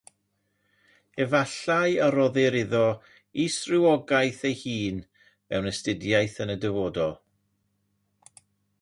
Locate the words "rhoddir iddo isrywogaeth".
2.15-4.43